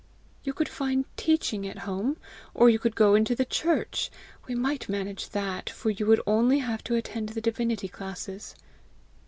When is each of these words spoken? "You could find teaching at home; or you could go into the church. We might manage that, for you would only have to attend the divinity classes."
"You 0.43 0.53
could 0.53 0.67
find 0.67 1.05
teaching 1.15 1.67
at 1.67 1.77
home; 1.85 2.17
or 2.55 2.71
you 2.71 2.79
could 2.79 2.95
go 2.95 3.13
into 3.13 3.35
the 3.35 3.45
church. 3.45 4.09
We 4.47 4.55
might 4.55 4.89
manage 4.89 5.29
that, 5.29 5.69
for 5.69 5.91
you 5.91 6.07
would 6.07 6.21
only 6.25 6.57
have 6.57 6.83
to 6.85 6.95
attend 6.95 7.29
the 7.29 7.39
divinity 7.41 7.87
classes." 7.87 8.55